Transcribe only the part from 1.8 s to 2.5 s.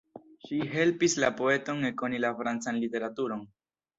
ekkoni la